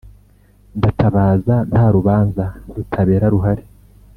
[0.77, 2.43] ndatabaza nta rubanza
[2.75, 3.63] rutabera ruhari